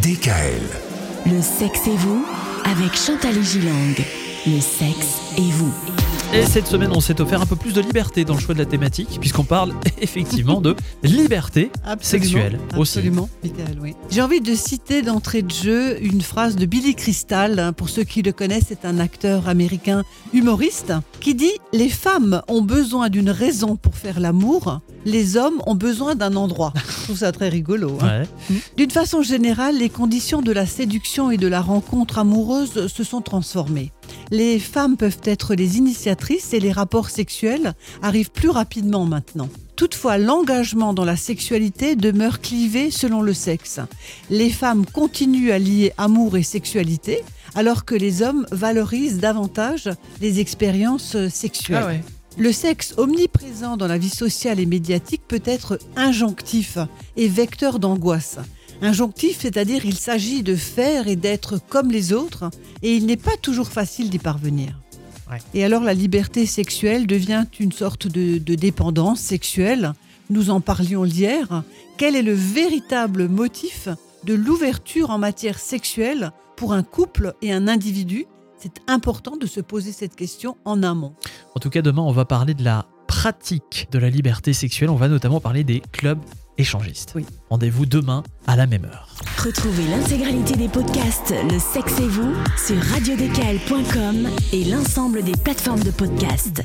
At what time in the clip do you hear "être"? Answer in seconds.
35.24-35.54, 55.44-55.78